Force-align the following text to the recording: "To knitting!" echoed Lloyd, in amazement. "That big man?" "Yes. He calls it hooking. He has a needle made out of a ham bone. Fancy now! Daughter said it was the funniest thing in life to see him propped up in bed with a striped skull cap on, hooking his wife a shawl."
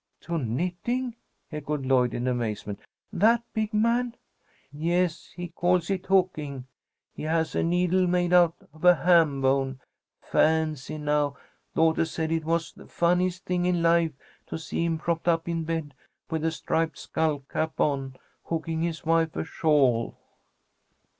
"To 0.21 0.39
knitting!" 0.39 1.15
echoed 1.51 1.85
Lloyd, 1.85 2.15
in 2.15 2.27
amazement. 2.27 2.79
"That 3.13 3.43
big 3.53 3.71
man?" 3.71 4.15
"Yes. 4.71 5.27
He 5.35 5.49
calls 5.49 5.91
it 5.91 6.07
hooking. 6.07 6.65
He 7.13 7.21
has 7.21 7.53
a 7.53 7.61
needle 7.61 8.07
made 8.07 8.33
out 8.33 8.55
of 8.73 8.83
a 8.83 8.95
ham 8.95 9.41
bone. 9.41 9.79
Fancy 10.19 10.97
now! 10.97 11.37
Daughter 11.75 12.05
said 12.05 12.31
it 12.31 12.45
was 12.45 12.73
the 12.73 12.87
funniest 12.87 13.45
thing 13.45 13.67
in 13.67 13.83
life 13.83 14.13
to 14.47 14.57
see 14.57 14.83
him 14.85 14.97
propped 14.97 15.27
up 15.27 15.47
in 15.47 15.65
bed 15.65 15.93
with 16.31 16.43
a 16.45 16.51
striped 16.51 16.97
skull 16.97 17.41
cap 17.41 17.79
on, 17.79 18.15
hooking 18.45 18.81
his 18.81 19.05
wife 19.05 19.35
a 19.35 19.43
shawl." 19.43 20.17